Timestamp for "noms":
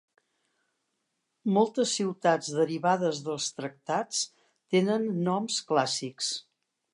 5.29-5.61